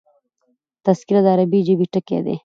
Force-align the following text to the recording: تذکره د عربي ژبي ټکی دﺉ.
تذکره 0.85 1.19
د 1.23 1.27
عربي 1.33 1.59
ژبي 1.67 1.85
ټکی 1.93 2.17
دﺉ. 2.25 2.35